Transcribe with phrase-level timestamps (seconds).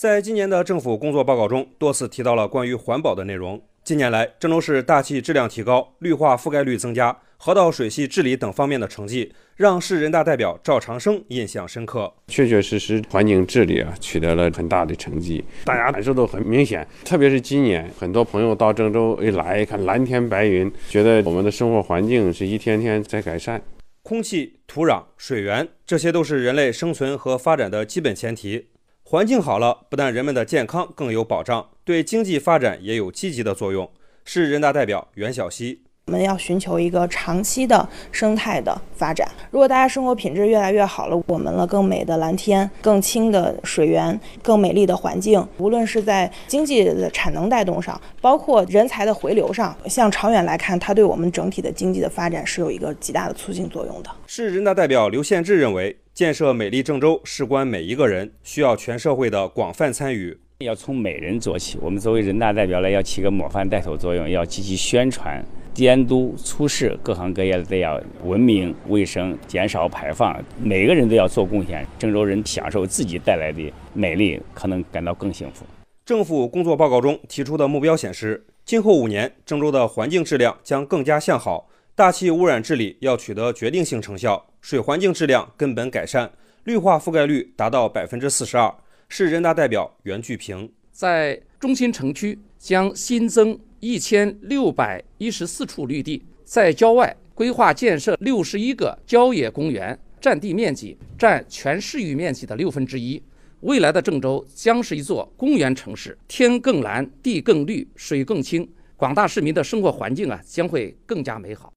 [0.00, 3.60] 在今年的政府工作报告中，多次提到了关于环保的内容。
[3.84, 12.10] 近年来，郑州市大气质量提高、绿化覆盖率增加、河道水系治理等方面的成绩，让市人大代表赵长生印象深刻。
[12.28, 16.88] 确确实实，环境治理啊取得了很大的成绩，大家感受都很明显。
[17.04, 23.60] 特别是今年，很多朋友到郑州一来，看蓝天白云，觉得我们的生活环境是一天天在改善。
[24.02, 28.68] 空气、土壤、水源，这些都是人类生存和发展的基本前提。
[29.10, 33.90] 环境好了，不但人们的健康更有保障，对经济发展也有积极的作用。
[34.24, 35.82] 市人大代表袁晓溪。
[36.06, 39.28] 我们要寻求一个长期的生态的发展。
[39.50, 54.10] 如果大家生活品质越来越好了，我们了更美的蓝天、更清的水源、更美丽的环境，无论是在经济的产能带动上，包括人才的回流上，向长远来看，它对我们整体的经济的发展是有一个极大的促进作用的。
[54.28, 60.38] 市人大代表刘宪志认为，建设美丽郑州事关每一个人，需要全社会的广泛参与。
[60.58, 61.78] 要从每人做起。
[61.80, 65.42] 我们作为人大代表呢，要起个模范带头作用，要积极宣传。
[65.72, 71.86] 监督促使各行各业都要文明卫生，减少排放，每个人都要做贡献。
[71.98, 75.64] 郑州人享受自己带来的美丽，可能感到更幸福。
[76.04, 86.30] 政府工作报告中提出的目标显示，今后五年郑州的环境质量将更加向好，大气污染治理要取得决定性成效，水环境质量根本改善，
[86.64, 88.74] 绿化覆盖率达到百分之四十二。
[89.08, 93.58] 市人大代表袁巨平在中心城区将新增。
[93.82, 103.22] 一千六百一十四处绿地，在郊外规划建设六十一个郊野公园，占地面积占全市域面积的六分之一。
[103.60, 108.68] 未来的郑州将是一座公园城市，天更蓝，地更绿，水更清，
[108.98, 111.68] 广大市民的生活环境啊将会更加美好。